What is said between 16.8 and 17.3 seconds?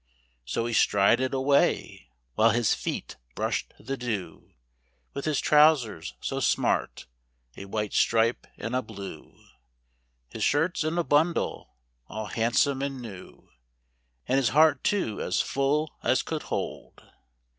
8 ENGLAND.